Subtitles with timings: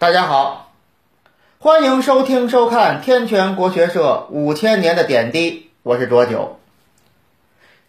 [0.00, 0.72] 大家好，
[1.58, 6.60] 欢迎收听收看天泉国学社五千年的点滴，我是卓九。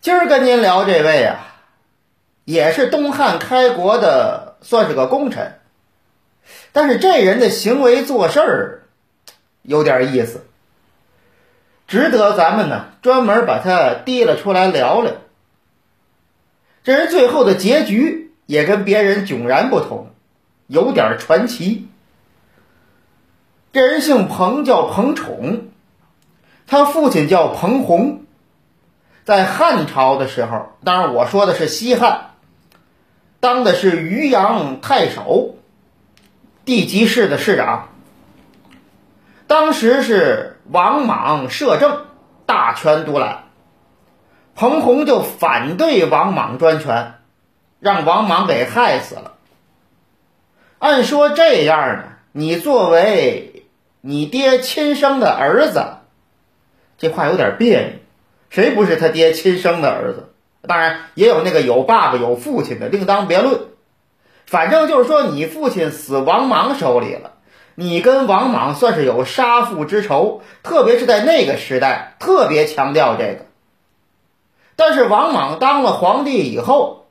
[0.02, 1.38] 今儿跟您聊这位啊，
[2.46, 5.60] 也是东汉开国的，算是个功臣，
[6.72, 8.84] 但是这人的行为做事儿
[9.62, 10.48] 有点意思，
[11.88, 15.14] 值得咱们呢专门把他提了出来聊聊。
[16.84, 20.10] 这人最后的结局也跟别人迥然不同，
[20.66, 21.86] 有点传奇。
[23.72, 25.70] 这人姓彭，叫彭宠，
[26.66, 28.24] 他父亲叫彭弘，
[29.26, 32.32] 在汉朝的时候，当然我说的是西汉，
[33.40, 35.56] 当的是渔阳太守，
[36.66, 37.90] 地级市的市长。
[39.46, 42.06] 当时是王莽摄政，
[42.48, 43.44] 大权独揽，
[44.56, 47.20] 彭弘就反对王莽专权，
[47.80, 49.34] 让王莽给害死了。
[50.80, 53.49] 按说这样呢，你作为
[54.02, 55.98] 你爹亲生的儿子，
[56.98, 57.90] 这话有点别扭。
[58.50, 60.30] 谁不是他爹亲生的儿子？
[60.68, 63.62] 当然也有那个有爸爸有父亲的，另当别论。
[64.46, 67.34] 反正就是说，你父亲死王莽手里了，
[67.76, 73.46] 你跟王莽算是有杀父之仇，特别是在那个时代，特别强调这个。
[74.76, 77.08] 但是王莽当了皇帝以后，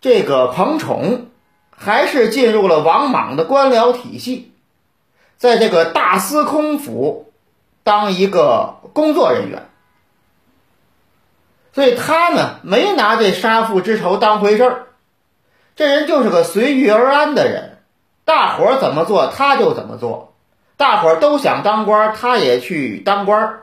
[0.00, 1.28] 这个彭宠
[1.70, 4.49] 还是进入了王莽的官僚体系。
[5.40, 7.32] 在这个大司空府
[7.82, 9.70] 当一个工作人员，
[11.72, 14.86] 所以他呢没拿这杀父之仇当回事儿，
[15.76, 17.78] 这人就是个随遇而安的人，
[18.26, 20.34] 大伙儿怎么做他就怎么做，
[20.76, 23.60] 大伙儿都想当官，他也去当官。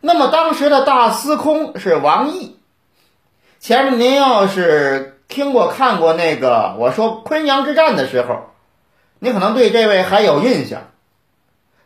[0.00, 2.58] 那么当时的大司空是王毅，
[3.58, 8.49] 前面您要是听过看过那个我说昆阳之战的时候。
[9.20, 10.88] 你可能对这位还有印象，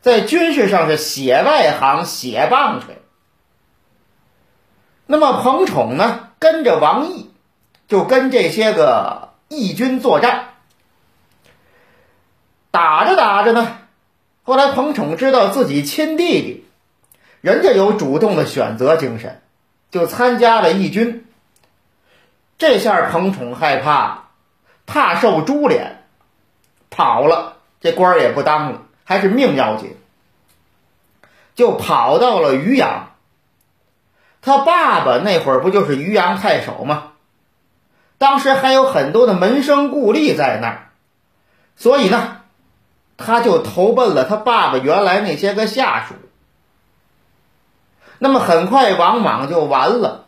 [0.00, 3.02] 在军事上是写外行、写棒槌。
[5.06, 7.30] 那么彭宠呢，跟着王毅，
[7.89, 10.55] 就跟这些个义军作战，
[12.70, 13.78] 打着打着呢，
[14.44, 16.67] 后来彭宠知道自己亲弟弟，
[17.40, 19.42] 人家有主动的选择精神，
[19.90, 21.27] 就参加了义军。
[22.58, 24.28] 这下彭宠害怕，
[24.86, 26.04] 怕受株连。
[26.94, 29.96] 跑了，这官儿也不当了，还是命要紧，
[31.56, 33.10] 就跑到了渔阳。
[34.40, 37.12] 他爸爸那会儿不就是渔阳太守吗？
[38.18, 40.90] 当时还有很多的门生故吏在那儿，
[41.77, 42.42] 所以呢，
[43.16, 46.14] 他就投奔了他爸爸原来那些个下属。
[48.18, 50.26] 那么很快，王莽就完了，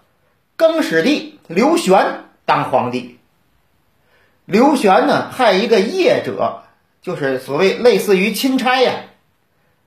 [0.57, 3.16] 更始帝刘玄当皇帝。
[4.47, 6.63] 刘玄呢，派一个业者，
[7.03, 8.95] 就是所谓类似于钦差呀。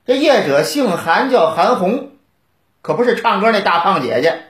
[0.04, 2.12] 这业者姓韩，叫韩红，
[2.82, 4.42] 可不是唱歌那大胖姐姐。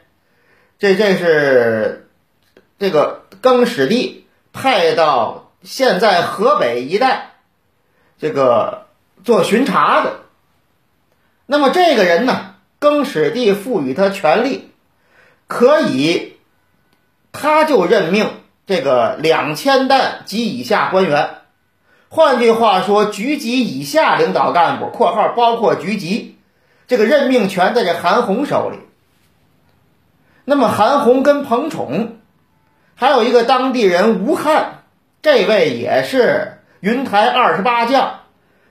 [0.81, 2.09] 这这是
[2.78, 7.34] 这个更始帝派到现在河北一带，
[8.19, 8.87] 这个
[9.22, 10.22] 做巡查的。
[11.47, 14.72] 那么这个人呢，更始帝赋予他权力，
[15.47, 16.37] 可以，
[17.31, 18.28] 他就任命。
[18.70, 21.31] 这个两千担及以下官员，
[22.08, 26.36] 换句话说，局级以下领导干部（括号包括局级），
[26.86, 28.78] 这个任命权在这韩红手里。
[30.44, 32.19] 那么韩红跟彭宠，
[32.94, 34.84] 还有一个当地人吴汉，
[35.20, 38.20] 这位也是云台二十八将，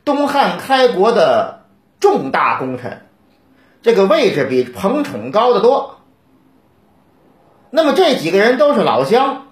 [0.05, 1.65] 东汉开国的
[1.99, 3.01] 重大功臣，
[3.81, 5.99] 这个位置比彭宠高得多。
[7.69, 9.47] 那么这几个人都是老乡。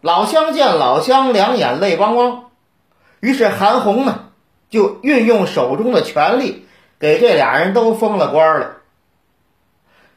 [0.00, 2.50] 老乡见老乡，两眼泪汪汪。
[3.20, 4.30] 于是韩红呢，
[4.70, 6.66] 就运用手中的权力，
[6.98, 8.76] 给这俩人都封了官了。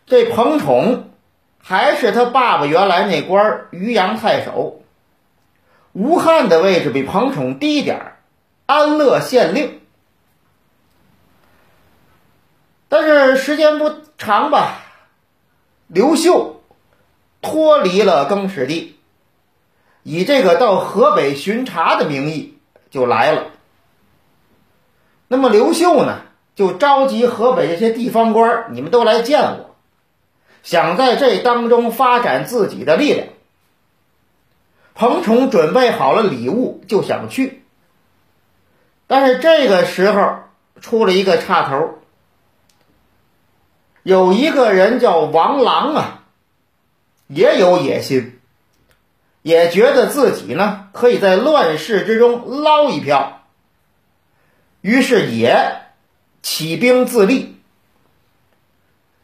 [0.05, 1.09] 这彭宠
[1.59, 4.81] 还是他爸爸原来那官渔阳太守。
[5.91, 8.17] 吴汉的位置比彭宠低点儿，
[8.66, 9.81] 安乐县令。
[12.87, 14.81] 但是时间不长吧，
[15.87, 16.61] 刘秀
[17.41, 18.97] 脱离了更始帝。
[20.03, 22.58] 以这个到河北巡查的名义
[22.91, 23.47] 就来了。
[25.28, 26.22] 那么刘秀呢，
[26.55, 29.76] 就召集河北这些地方官你们都来见我，
[30.61, 33.28] 想在这当中发展自己的力量。
[34.96, 37.64] 彭宠准备好了礼物，就想去，
[39.08, 40.35] 但是这个时候
[40.82, 41.96] 出了一个岔头，
[44.03, 46.23] 有一个人叫王郎啊，
[47.28, 48.40] 也有野心。
[49.43, 53.43] 也觉得自己呢可以在乱世之中捞一票，
[54.81, 55.81] 于是也
[56.41, 57.57] 起兵自立。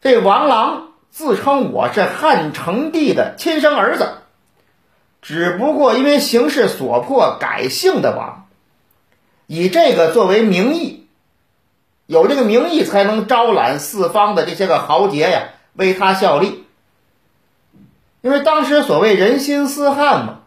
[0.01, 4.09] 这王朗自称我是汉成帝的亲生儿子，
[5.21, 8.47] 只不过因为形势所迫改姓的王，
[9.47, 11.07] 以这个作为名义，
[12.05, 16.65] 有这个名义才能招揽四方的这些个豪杰呀，为他效力。
[18.21, 20.39] 因为当时所谓人心思汉嘛，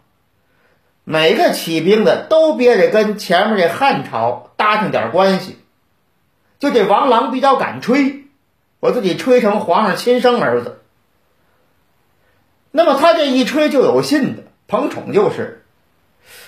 [1.03, 5.57] 每个起兵的都憋着跟前面这汉朝搭上点关系，
[6.59, 8.25] 就这王朗比较敢吹。
[8.79, 10.81] 我自己吹成皇上亲生儿子，
[12.69, 14.43] 那么他这一吹就有信的。
[14.67, 15.63] 彭宠就是，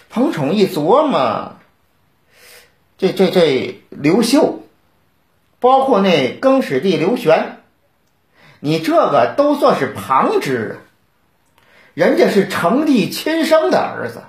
[0.09, 1.55] 彭宠一琢磨，
[2.97, 4.63] 这这这刘秀，
[5.59, 7.59] 包括那更始帝刘玄，
[8.59, 10.79] 你这个都算是旁支，
[11.95, 14.21] 人家是成帝亲生的儿子，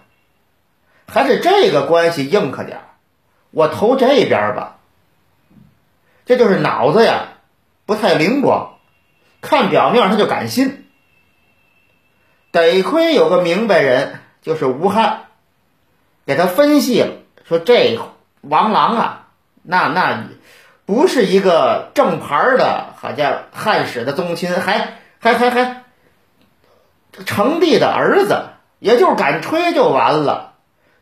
[1.07, 2.81] 还是这个关系硬可点
[3.51, 4.79] 我投这边吧，
[6.25, 7.35] 这就是脑子呀。
[7.85, 8.79] 不太灵光，
[9.41, 10.87] 看表面他就敢信。
[12.51, 15.27] 得亏有个明白人，就是吴汉，
[16.27, 17.13] 给他分析了，
[17.45, 17.97] 说这
[18.41, 19.29] 王朗啊，
[19.63, 20.25] 那那
[20.85, 25.85] 不是一个正牌的，好像汉室的宗亲，还还还还
[27.25, 28.45] 成帝的儿子，
[28.79, 30.55] 也就是敢吹就完了。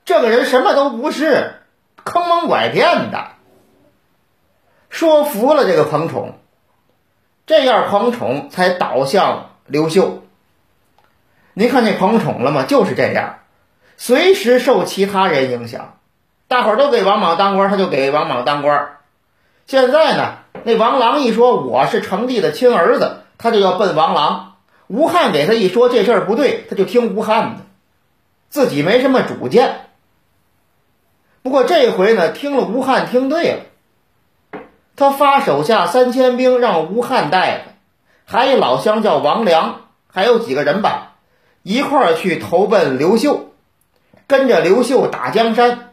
[0.04, 1.62] 这个人什么都不是，
[2.04, 3.28] 坑蒙拐骗的，
[4.90, 6.34] 说服了这个彭宠。
[7.46, 10.22] 这样，彭宠才倒向刘秀。
[11.52, 12.64] 您看见彭宠了吗？
[12.64, 13.40] 就是这样，
[13.96, 15.98] 随时受其他人影响。
[16.48, 18.96] 大伙儿都给王莽当官，他就给王莽当官。
[19.66, 20.34] 现在呢，
[20.64, 24.53] 那王朗一说我是成帝的亲儿子，他就要奔王朗。
[24.86, 27.62] 吴汉给他一说这事儿不对，他就听吴汉的，
[28.48, 29.86] 自己没什么主见。
[31.42, 33.60] 不过这回呢，听了吴汉，听对了。
[34.96, 37.64] 他发手下三千兵让吴汉带的，
[38.24, 41.16] 还有老乡叫王良，还有几个人吧，
[41.62, 43.52] 一块儿去投奔刘秀，
[44.26, 45.92] 跟着刘秀打江山。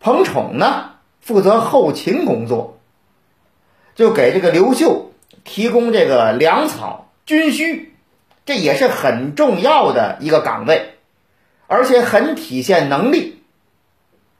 [0.00, 2.78] 彭宠呢负责后勤工作，
[3.94, 5.10] 就给这个刘秀
[5.44, 7.94] 提供这个粮草、军需，
[8.46, 10.94] 这也是很重要的一个岗位，
[11.66, 13.42] 而且很体现能力。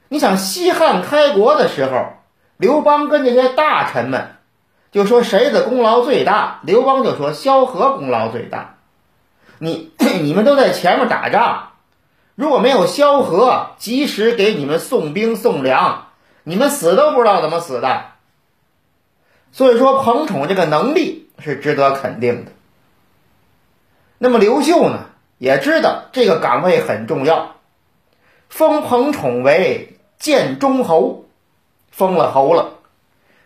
[0.08, 2.14] 你想西汉开国的时候。
[2.58, 4.36] 刘邦跟这些大臣们
[4.90, 6.60] 就说谁的功劳最大？
[6.62, 8.76] 刘邦就说萧何功劳最大。
[9.58, 9.92] 你
[10.22, 11.72] 你们都在前面打仗，
[12.34, 16.06] 如果没有萧何及时给你们送兵送粮，
[16.44, 18.06] 你们死都不知道怎么死的。
[19.52, 22.52] 所以说彭宠这个能力是值得肯定的。
[24.18, 25.06] 那么刘秀呢，
[25.38, 27.56] 也知道这个岗位很重要，
[28.48, 31.22] 封彭宠为建中侯。
[31.92, 32.74] 封了侯了，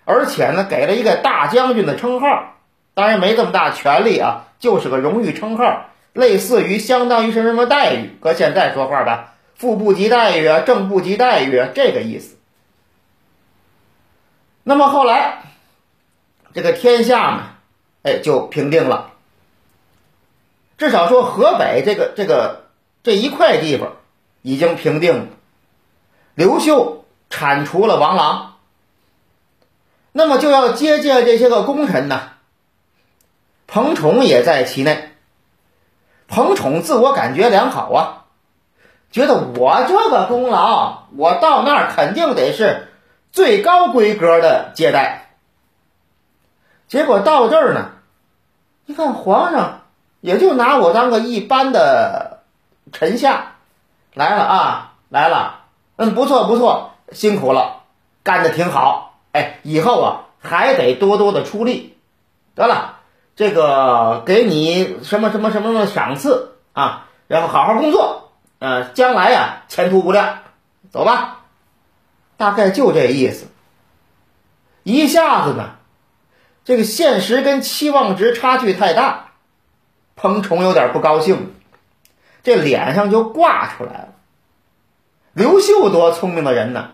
[0.04, 2.56] 而且呢，给了一个大将军的称号，
[2.94, 8.10] 当然没这么大权力啊，就是个荣誉称号，类似于相当于是什么待遇？
[8.20, 12.38] 搁现在说话吧，副部级待遇啊，正部级待遇啊，这个意思。
[14.64, 15.42] 那么后来，
[16.52, 17.42] 这个天下呢，
[18.02, 19.09] 哎，就平定了，
[20.80, 22.64] 至少说河北这个这个
[23.04, 23.92] 这一块地方
[24.42, 25.26] 已经平定了，
[26.34, 26.96] 刘秀。
[27.32, 28.56] 铲除了王朗，
[30.10, 32.32] 那么就要接见这些个功臣呢。
[33.68, 35.12] 彭宠也在其内。
[36.26, 38.26] 彭宠自我感觉良好啊，
[39.12, 42.88] 觉得我这个功劳，我到那儿肯定得是
[43.30, 45.36] 最高规格的接待。
[46.88, 47.92] 结果到这儿呢，
[48.86, 49.79] 一看皇上
[50.20, 52.42] 也就拿我当个一般的
[52.92, 53.56] 臣下
[54.14, 55.60] 来了啊，来了，
[55.96, 56.92] 嗯，不错不错。
[57.12, 57.82] 辛苦了，
[58.22, 59.18] 干的挺好。
[59.32, 61.96] 哎，以后啊还得多多的出力。
[62.54, 62.98] 得了，
[63.36, 70.38] 这个给你什么什么什么什么赏赐啊，然后好好工作，呃，将来呀前途无量。
[70.90, 71.42] 走吧，
[72.36, 73.46] 大概就这意思。
[74.82, 75.70] 一下子呢，
[76.64, 79.29] 这个现实跟期望值差距太大，
[80.20, 81.54] 彭宠有点不高兴，
[82.42, 84.08] 这脸上就挂出来了。
[85.32, 86.90] 刘秀多聪明的人呢！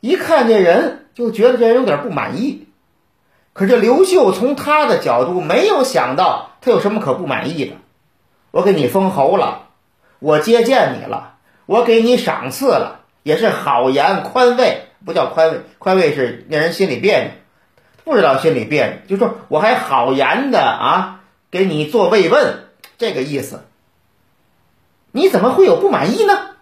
[0.00, 2.68] 一看这人，就觉得这人有点不满意。
[3.52, 7.74] 可是刘秀从他的角度没有想到他有什么可不满意的。
[8.50, 9.68] 我给你封侯了，
[10.18, 11.34] 我接见你了，
[11.66, 17.30] 我给你赏赐了，也是好言宽慰，不叫宽慰，宽慰是令人心里别扭，
[18.04, 21.20] 不知道心里别扭，就说我还好言的啊，
[21.52, 22.64] 给你做慰问，
[22.96, 23.62] 这个意思。
[25.12, 26.52] 你怎么会有不满意呢？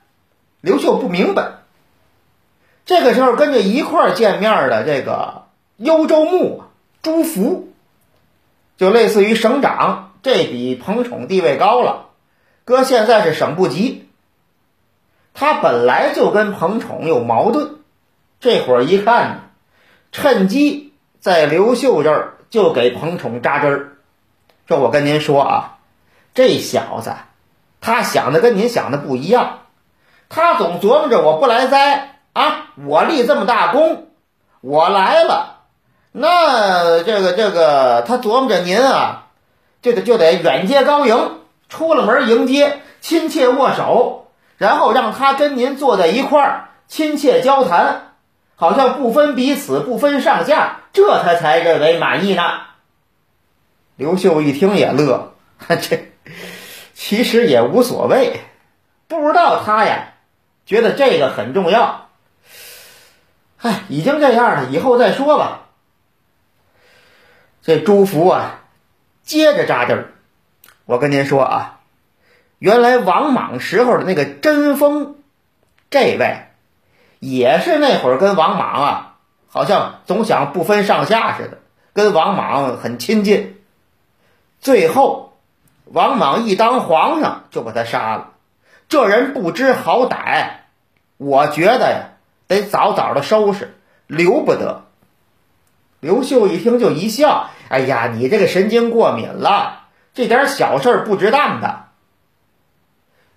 [0.61, 1.61] 刘秀不明白。
[2.85, 5.45] 这个时候跟着一块儿见面的这个
[5.77, 6.65] 幽州牧
[7.03, 7.73] 朱福，
[8.79, 12.09] 就类似于省长，这比彭宠地位高了，
[12.65, 14.09] 搁现在是省部级。
[15.35, 17.77] 他本来就跟彭宠有矛盾，
[18.41, 19.53] 这会儿一看，
[20.11, 23.90] 趁机在刘秀这儿就给彭宠扎针儿，
[24.71, 25.79] 说我跟您说啊，
[26.33, 27.13] 这小子
[27.81, 29.63] 他想的跟您想的不一样，
[30.29, 34.07] 他总琢磨着我不来栽啊，我立这么大功，
[34.61, 35.63] 我来了，
[36.13, 39.25] 那这个这个他琢磨着您啊，
[39.83, 44.29] 就得就得远接高迎，出了门迎接，亲切握手。
[44.57, 48.13] 然后让他跟您坐在一块儿，亲切交谈，
[48.55, 52.43] 好像不分彼此，不分上下，这他才认为满意呢。
[54.01, 55.35] 刘秀一听也乐，
[55.83, 56.09] 这
[56.95, 58.41] 其实也无所谓，
[59.09, 60.15] 不知道他呀，
[60.65, 62.09] 觉得这个很重要。
[63.59, 65.67] 哎，已经这样了，以后再说吧。
[67.61, 68.61] 这朱福啊，
[69.23, 70.13] 接着扎针儿，
[70.87, 71.81] 我跟您说啊。
[72.59, 75.17] 原来王莽时候的那个贞丰，
[75.91, 76.47] 这位
[77.19, 79.17] 也是那会儿跟王莽啊，
[79.47, 81.59] 好像总想不分上下似的，
[81.93, 83.59] 跟王莽很亲近。
[84.61, 85.33] 最后，
[85.85, 88.33] 王莽一当皇上就把他杀了。
[88.89, 90.51] 这人不知好歹，
[91.17, 92.11] 我觉得呀，
[92.47, 93.75] 得早早的收拾，
[94.07, 94.83] 留不得。
[96.01, 101.85] 刘秀一听就一笑：“哎呀，你这个神经过敏了，这点小事不值当的。”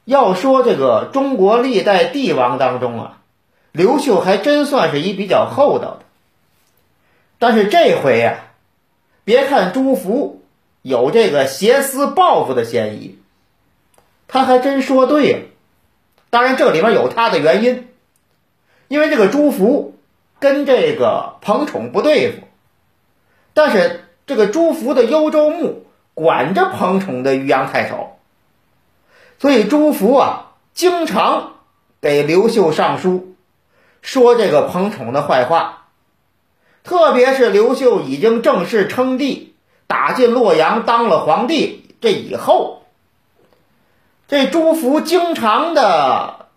[0.05, 3.17] 要说这个中国历代帝王当中啊，
[3.71, 5.99] 刘秀还真算是一比较厚道的。
[7.39, 8.37] 但是这回呀，
[9.23, 10.42] 别看朱福
[10.83, 13.17] 有这个挟私报复的嫌疑，
[14.27, 15.39] 他还真说对了。
[16.29, 17.87] 当然这里面有他的原因，
[18.89, 19.97] 因为这个朱福
[20.39, 22.39] 跟这个彭宠不对付，
[23.53, 28.19] 但是这个朱福的幽州牧管着彭宠的渔阳太守。
[29.39, 31.53] 所以朱福啊，经常
[32.01, 33.35] 给刘秀上书，
[34.01, 35.87] 说这个彭宠的坏话。
[36.83, 39.52] 特别是刘秀已经正式称帝，
[39.87, 42.83] 打进洛阳，当了皇帝，这以后，
[44.27, 46.47] 这朱福经常的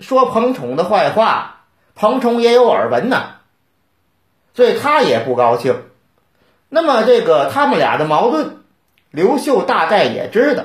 [0.00, 1.64] 说彭宠的坏话，
[1.94, 3.36] 彭宠也有耳闻呐，
[4.54, 5.82] 所以他也不高兴。
[6.68, 8.64] 那么这个他们俩的矛盾，
[9.10, 10.64] 刘秀大概也知道。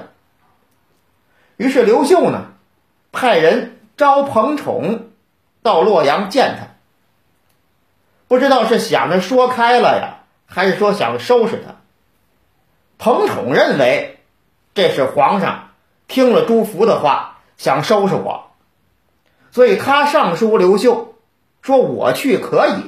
[1.58, 2.46] 于是刘秀呢，
[3.12, 5.10] 派人招彭宠
[5.62, 6.68] 到洛阳见他。
[8.28, 11.76] 不知道是想着说开了呀，还是说想收拾他。
[13.04, 14.20] 彭宠认为
[14.76, 15.70] 这是皇上
[16.08, 18.52] 听了朱福的话，想收拾我，
[19.50, 21.16] 所以他上书刘秀，
[21.64, 22.84] 说我去可以，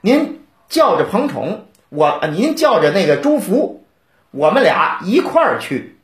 [0.00, 3.84] 您叫着彭宠，我您叫着那个朱福，
[4.30, 5.98] 我们俩一块儿去。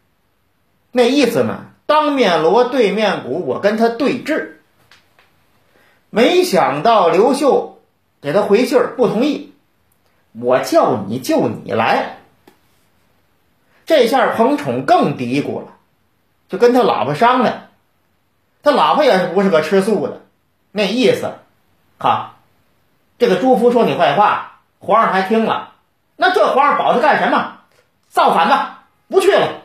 [0.90, 1.66] 那意思呢？
[1.86, 4.54] 当面锣对面鼓，我跟他对峙。
[6.10, 7.78] 没想到刘秀
[8.20, 9.52] 给他回信儿，不同意。
[10.32, 12.16] 我叫你就你来。
[13.90, 15.72] 这下彭宠更嘀咕了，
[16.48, 17.62] 就跟他老婆商量。
[18.62, 20.20] 他老婆也不是个吃素的，
[20.70, 21.32] 那意思，
[21.98, 22.36] 哈，
[23.18, 25.72] 这个朱福说你坏话，皇上还听了，
[26.14, 27.56] 那这皇上保他干什么？
[28.08, 29.62] 造反吧，不去了。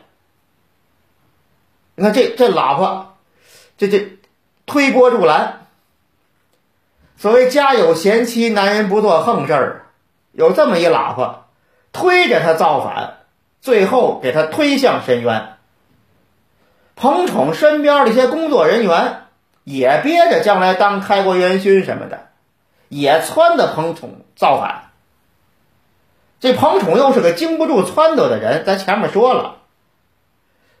[1.94, 3.16] 你看这这老婆，
[3.78, 4.18] 这这
[4.66, 5.68] 推波助澜。
[7.16, 9.86] 所谓家有贤妻，男人不做横事儿。
[10.32, 11.44] 有这么一老婆，
[11.92, 13.15] 推着他造反，
[13.66, 15.56] 最后给他推向深渊。
[16.94, 19.24] 彭宠身边的一些工作人员
[19.64, 22.28] 也憋着将来当开国元勋什么的，
[22.88, 24.92] 也撺掇彭宠造反。
[26.38, 29.56] 这彭宠又是个经不住撺掇的人，咱前面说了。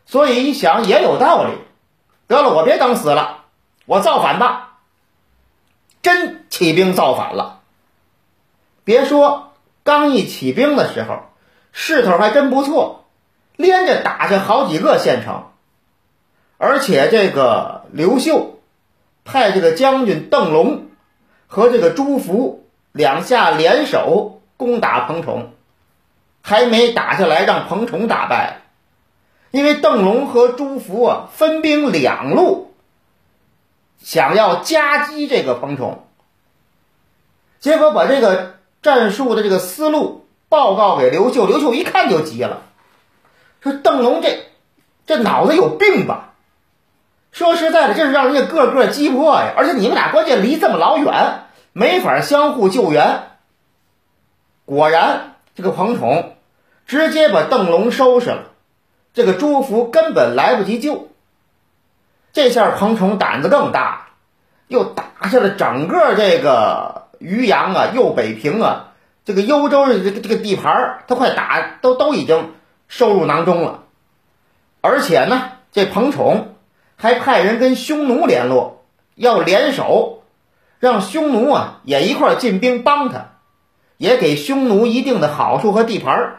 [0.06, 1.54] 所以一想也有道理，
[2.28, 3.46] 得了，我别等死了，
[3.86, 4.78] 我造反吧！
[6.02, 7.62] 真起兵造反了。
[8.84, 11.24] 别说刚一起兵的时候，
[11.78, 13.04] 势头还真不错，
[13.56, 15.44] 连着打下好几个县城，
[16.56, 18.60] 而且这个刘秀
[19.26, 20.86] 派这个将军邓龙
[21.46, 25.52] 和这个朱福两下联手攻打彭宠，
[26.40, 28.62] 还没打下来，让彭宠打败。
[29.50, 32.74] 因为邓龙和朱福啊分兵两路，
[33.98, 36.06] 想要夹击这个彭宠，
[37.60, 42.62] 结果把这个战术的这个思路报告给刘秀，刘秀一看就急了，
[43.60, 44.44] 说邓龙这
[45.06, 46.34] 这脑子有病吧？
[47.32, 49.52] 说实在的，这是让人家个个击破呀！
[49.56, 53.24] 而且你们俩关键离这么老远，没法相互救援。
[54.64, 56.36] 果然，这个彭宠
[56.86, 58.44] 直接把邓龙收拾了，
[59.12, 61.08] 这个朱福根本来不及救。
[62.32, 64.08] 这下彭宠胆子更大，
[64.68, 68.94] 又打下了整个这个渔阳啊、右北平啊、
[69.26, 72.54] 这个幽州的这个这个地盘他快打都都已经
[72.86, 73.82] 收入囊中了。
[74.80, 76.54] 而且呢，这彭宠
[76.94, 78.84] 还派人跟匈奴联络，
[79.16, 80.22] 要联手，
[80.78, 83.32] 让匈奴啊也一块进兵帮他，
[83.96, 86.36] 也给匈奴一定的好处和地盘。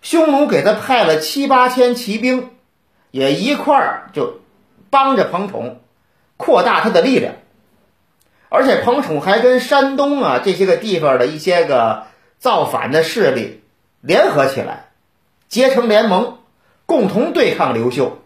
[0.00, 2.50] 匈奴给他派了七八千骑兵，
[3.10, 4.40] 也一块儿就
[4.90, 5.80] 帮着彭宠
[6.36, 7.34] 扩大他的力量。
[8.54, 12.04] 而且彭宠还跟山东啊这些个地方的一些个
[12.38, 13.64] 造反的势力
[14.00, 14.90] 联合起来，
[15.48, 16.38] 结成联盟。
[16.86, 18.18] 共同对抗刘秀，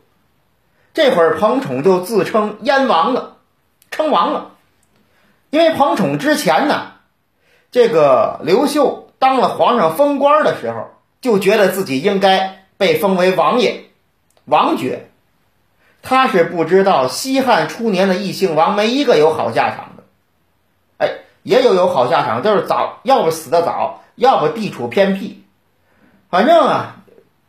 [0.92, 3.36] 这会儿彭宠就自称燕王了，
[3.92, 4.50] 称王了。
[5.50, 6.94] 因为彭宠之前呢，
[7.70, 10.88] 这个刘秀当了皇上封官的时候，
[11.20, 13.84] 就觉得自己应该被封为王爷、
[14.44, 15.08] 王爵。
[16.02, 19.97] 他是不知道西汉初年的异姓王没一个有好下场的，
[21.42, 25.42] 也有有好下场，就是早，要不死的早，要不地处偏僻，
[26.30, 26.94] 反正啊。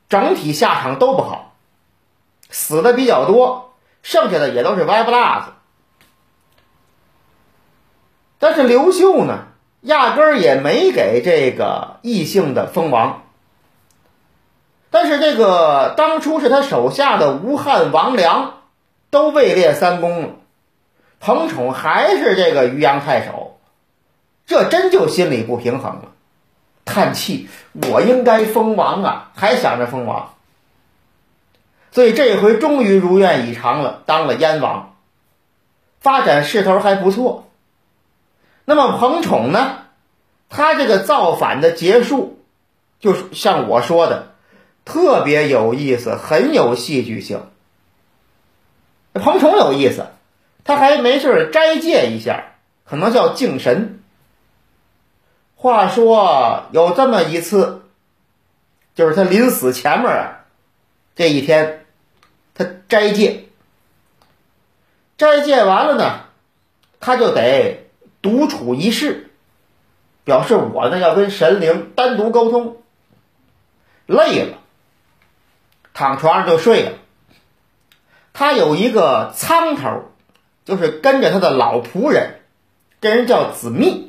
[0.09, 1.53] 整体下场都不好，
[2.49, 5.51] 死的比较多，剩下的也都是歪不拉子。
[8.39, 9.43] 但是刘秀呢，
[9.81, 13.21] 压根儿也没给这个异姓的封王。
[14.89, 18.63] 但是这个当初是他手下的吴汉、王良
[19.11, 20.29] 都位列三公了，
[21.19, 23.58] 彭宠还是这个渔阳太守，
[24.49, 26.11] 这真就心里不平衡了。
[26.83, 27.47] 叹气，
[27.91, 30.33] 我应该封王啊，还想着封王，
[31.91, 34.95] 所以这回终于如愿以偿了，当了燕王，
[35.99, 37.47] 发展势头还不错。
[38.65, 39.83] 那么彭宠呢？
[40.49, 42.39] 他这个造反的结束，
[42.99, 44.31] 就像我说的，
[44.83, 47.43] 特别有意思，很有戏剧性。
[49.13, 50.07] 彭宠有意思，
[50.63, 52.45] 他还没事斋戒一下，
[52.83, 53.98] 可能叫敬神。
[55.61, 57.81] 话说有这么一次，
[58.95, 60.45] 就是他临死前面啊，
[61.17, 61.85] 这一天，
[62.55, 63.49] 他斋戒，
[65.17, 66.21] 斋戒完了呢，
[67.01, 67.89] 他就得
[68.21, 69.31] 独处一室，
[70.23, 72.77] 表示我呢要跟神灵单独沟通。
[74.05, 74.59] 累了，
[75.93, 76.93] 躺床上就睡了。
[78.31, 80.05] 他有一个苍头，
[80.63, 82.39] 就是跟着他的老仆人，
[83.01, 84.08] 这人叫子密。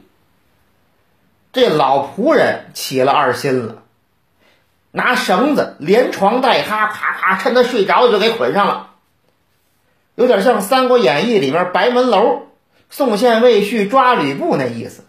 [1.53, 3.83] 这老仆人起了二心了，
[4.93, 8.91] 拿绳子连床带哈，咔咔，趁他睡着就给捆上了，
[10.15, 12.43] 有点像《三国演义》里面白门楼
[12.89, 15.05] 宋宪魏续抓吕布那意思。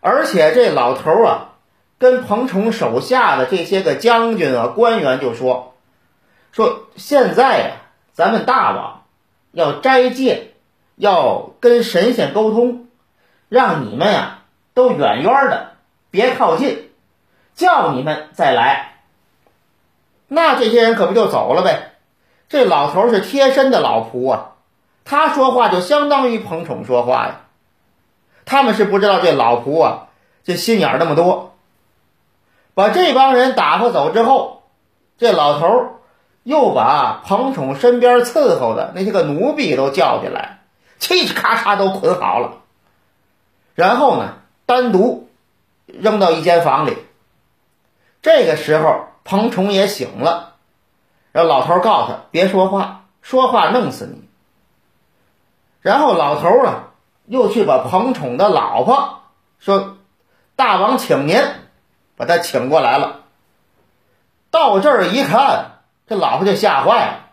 [0.00, 1.52] 而且这老头啊，
[1.98, 5.76] 跟彭宠手下的这些个将军啊、官员就说
[6.50, 7.70] ：“说现在呀，
[8.12, 9.04] 咱们大王
[9.52, 10.54] 要斋戒，
[10.96, 12.88] 要跟神仙沟通，
[13.48, 14.34] 让你们呀。”
[14.78, 15.72] 都远远的，
[16.12, 16.88] 别靠近，
[17.56, 19.00] 叫你们再来。
[20.28, 21.94] 那这些人可不就走了呗？
[22.48, 24.52] 这老头是贴身的老仆啊，
[25.04, 27.40] 他说话就相当于彭宠说话呀。
[28.44, 30.06] 他们是不知道这老仆啊，
[30.44, 31.56] 这心眼那么多。
[32.74, 34.62] 把这帮人打发走之后，
[35.18, 35.66] 这老头
[36.44, 40.60] 又把彭宠身边伺候的那些个奴婢都叫进来，
[41.00, 42.58] 嘁哧咔嚓都捆好了，
[43.74, 44.34] 然后呢？
[44.68, 45.30] 单独
[45.86, 46.98] 扔到一间房里。
[48.20, 50.56] 这个时候，彭宠也醒了，
[51.32, 54.28] 然后老头告诉他别说话，说话弄死你。
[55.80, 56.88] 然后老头啊，
[57.24, 59.22] 又去把彭宠的老婆
[59.58, 59.96] 说
[60.54, 61.42] ：“大王请您，
[62.14, 63.22] 把他请过来了。”
[64.52, 67.30] 到这儿一看，这老婆就吓坏了。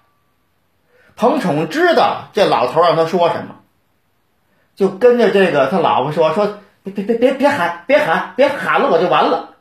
[1.18, 3.56] 彭宠知道这老头让他说什么，
[4.78, 6.60] 就跟着这个他老婆说说。
[6.86, 9.56] 别别别别别喊，别喊，别喊了，我就完了！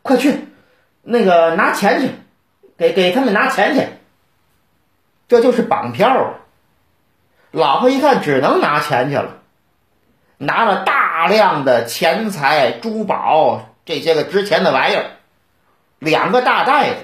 [0.00, 0.48] 快去，
[1.02, 2.10] 那个拿钱去，
[2.78, 3.86] 给给他们拿钱去。
[5.28, 6.34] 这就是绑票啊！
[7.50, 9.36] 老婆一看，只能拿钱去了，
[10.38, 15.10] 拿了大量的钱财、珠宝这些个值钱的玩意儿，
[15.98, 16.96] 两个大袋子。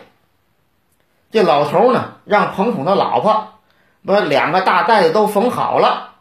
[1.31, 3.59] 这老头呢，让彭统的老婆
[4.07, 6.15] 把两个大袋子都缝好了，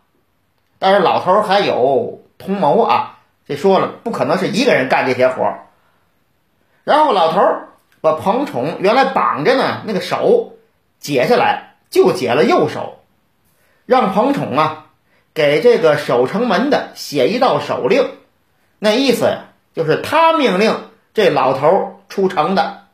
[0.77, 3.14] 但是老头还有同谋啊。
[3.47, 5.67] 这说了，不可能是一个人干这些活儿。
[6.83, 7.69] 然后老头儿
[8.01, 10.53] 把彭宠原来绑着呢那个手
[10.99, 12.99] 解下来，就解了右手，
[13.85, 14.85] 让彭宠啊
[15.33, 18.11] 给这个守城门的写一道手令，
[18.79, 22.85] 那意思呀，就是他命令这老头出城的，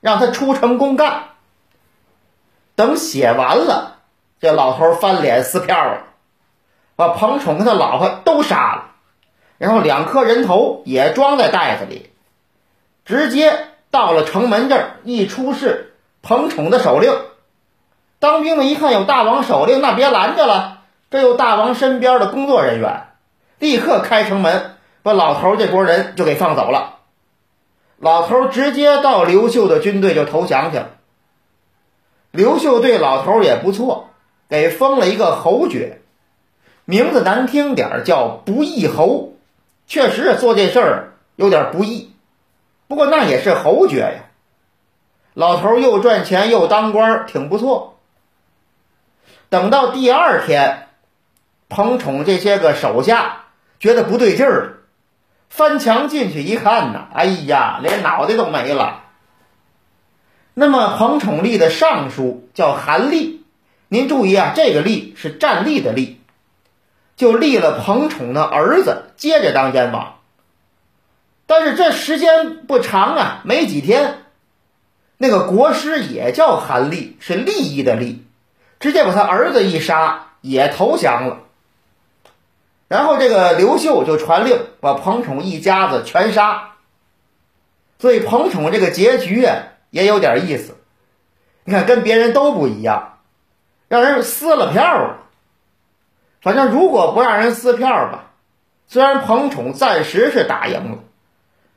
[0.00, 1.24] 让他出城公干。
[2.74, 3.98] 等写完了，
[4.40, 6.04] 这老头翻脸撕票了，
[6.94, 8.90] 把彭宠跟他老婆都杀了，
[9.58, 12.10] 然后两颗人头也装在袋子里，
[13.04, 17.18] 直接到了城门这儿，一出示彭宠的手令。
[18.18, 20.82] 当兵的一看有大王手令，那别拦着了。
[21.10, 23.06] 这有大王身边的工作人员，
[23.58, 26.96] 立刻开城门，把老头这波人就给放走了。
[27.98, 30.90] 老头直接到刘秀的军队就投降去了。
[32.32, 34.10] 刘秀对老头也不错，
[34.50, 36.02] 给封了一个侯爵，
[36.84, 39.32] 名字难听点叫不义侯。
[39.86, 42.12] 确实做这事儿有点不易，
[42.88, 44.24] 不过那也是侯爵呀。
[45.34, 47.98] 老头又赚钱又当官，挺不错。
[49.48, 50.88] 等到第二天，
[51.68, 53.44] 彭宠这些个手下
[53.78, 54.72] 觉得不对劲儿了，
[55.48, 59.04] 翻墙进去一看呐，哎呀，连脑袋都没了。
[60.54, 63.44] 那么彭宠立的尚书叫韩立，
[63.88, 66.15] 您注意啊，这个立是站立的立，
[67.16, 70.18] 就立了彭宠的儿子接着当燕王。
[71.46, 74.24] 但是这时间不长啊，没几天，
[75.16, 78.24] 那个国师也叫韩立，是利益的利。
[78.78, 81.38] 直接把他儿子一杀，也投降了。
[82.88, 86.74] 然后这个刘秀就传令把彭宠一家子全杀。
[87.98, 89.56] 所以彭宠这个结局啊
[89.90, 90.76] 也有点意思。
[91.64, 93.18] 你看跟别人都不一样，
[93.88, 95.25] 让人撕了票了。
[96.40, 98.32] 反正如果不让人撕票吧，
[98.86, 100.98] 虽然彭宠暂时是打赢了，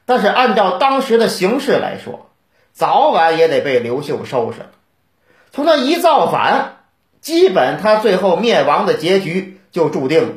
[0.06, 2.30] 但是按照当时的形势来说，
[2.72, 4.69] 早晚也得被刘秀收拾了。
[5.52, 6.76] 从他一造反。
[7.22, 10.34] 基本他最后灭亡的结局就注定了，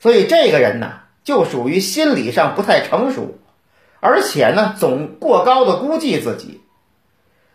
[0.00, 3.34] 所以这个人呢，就属于心理上不太成熟，
[4.00, 6.62] 而且呢，总过高的估计自己，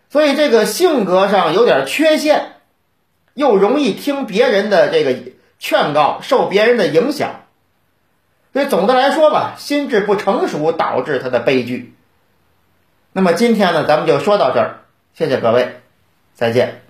[0.08, 2.52] 所以这个性格上有点缺陷，
[3.34, 5.16] 又容易听别人的这个
[5.58, 7.42] 劝告，受别人的影响，
[8.52, 11.94] 所以总的来说吧，心智不成熟导致他的悲剧。
[13.12, 14.78] 那么今天呢，咱们就说到这儿，
[15.14, 15.80] 谢谢各位，
[16.34, 16.82] 再见。